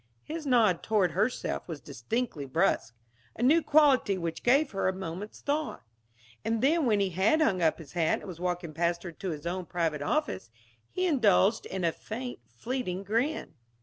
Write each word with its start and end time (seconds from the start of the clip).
His 0.23 0.47
nod 0.47 0.81
toward 0.81 1.11
herself 1.11 1.67
was 1.67 1.79
distinctly 1.79 2.47
brusque; 2.47 2.95
a 3.35 3.43
new 3.43 3.61
quality 3.61 4.17
which 4.17 4.41
gave 4.41 4.71
her 4.71 4.87
a 4.87 4.93
moment's 4.93 5.41
thought. 5.41 5.83
And 6.43 6.63
then 6.63 6.87
when 6.87 6.99
he 6.99 7.11
had 7.11 7.39
hung 7.39 7.61
up 7.61 7.77
his 7.77 7.91
hat 7.91 8.17
and 8.17 8.27
was 8.27 8.39
walking 8.39 8.73
past 8.73 9.03
her 9.03 9.11
to 9.11 9.29
his 9.29 9.45
own 9.45 9.67
private 9.67 10.01
office, 10.01 10.49
he 10.89 11.05
indulged 11.05 11.67
in 11.67 11.83
a 11.83 11.91
faint, 11.91 12.39
fleeting 12.47 13.03
grin. 13.03 13.53